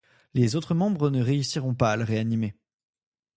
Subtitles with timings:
[0.33, 2.55] Les autres membres ne réussiront pas à le réanimer.